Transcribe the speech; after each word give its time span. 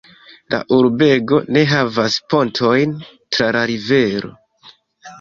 La 0.53 0.59
urbego 0.77 1.41
ne 1.59 1.63
havas 1.75 2.17
pontojn 2.35 2.99
tra 3.39 3.55
la 3.59 3.65
rivero. 3.75 4.37